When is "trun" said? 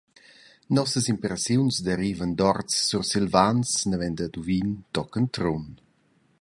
5.35-5.65